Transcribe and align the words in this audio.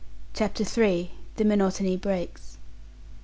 CHAPTER 0.33 0.63
III. 0.63 1.11
THE 1.35 1.45
MONOTONY 1.45 1.95
BREAKS. 1.97 2.57